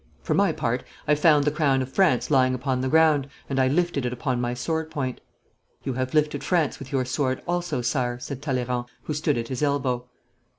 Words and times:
For 0.23 0.33
my 0.33 0.51
part, 0.51 0.83
I 1.07 1.13
found 1.13 1.43
the 1.45 1.51
crown 1.51 1.83
of 1.83 1.93
France 1.93 2.31
lying 2.31 2.55
upon 2.55 2.81
the 2.81 2.87
ground, 2.87 3.29
and 3.47 3.59
I 3.59 3.67
lifted 3.67 4.03
it 4.03 4.11
upon 4.11 4.41
my 4.41 4.55
sword 4.55 4.89
point.' 4.89 5.21
'You 5.83 5.93
have 5.93 6.15
lifted 6.15 6.43
France 6.43 6.79
with 6.79 6.91
your 6.91 7.05
sword 7.05 7.43
also, 7.47 7.83
Sire,' 7.83 8.17
said 8.17 8.41
Talleyrand, 8.41 8.85
who 9.03 9.13
stood 9.13 9.37
at 9.37 9.49
his 9.49 9.61
elbow. 9.61 10.09